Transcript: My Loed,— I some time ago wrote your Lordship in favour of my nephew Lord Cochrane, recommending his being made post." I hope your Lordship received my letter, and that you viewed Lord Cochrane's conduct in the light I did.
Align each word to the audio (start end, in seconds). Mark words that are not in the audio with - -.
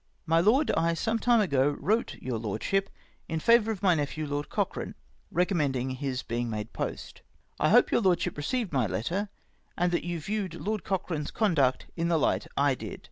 My 0.25 0.39
Loed,— 0.41 0.71
I 0.75 0.95
some 0.95 1.19
time 1.19 1.41
ago 1.41 1.77
wrote 1.79 2.15
your 2.15 2.39
Lordship 2.39 2.89
in 3.29 3.39
favour 3.39 3.71
of 3.71 3.83
my 3.83 3.93
nephew 3.93 4.25
Lord 4.25 4.49
Cochrane, 4.49 4.95
recommending 5.29 5.91
his 5.91 6.23
being 6.23 6.49
made 6.49 6.73
post." 6.73 7.21
I 7.59 7.69
hope 7.69 7.91
your 7.91 8.01
Lordship 8.01 8.35
received 8.35 8.73
my 8.73 8.87
letter, 8.87 9.29
and 9.77 9.91
that 9.91 10.03
you 10.03 10.19
viewed 10.19 10.55
Lord 10.55 10.83
Cochrane's 10.83 11.29
conduct 11.29 11.85
in 11.95 12.07
the 12.07 12.17
light 12.17 12.47
I 12.57 12.73
did. 12.73 12.99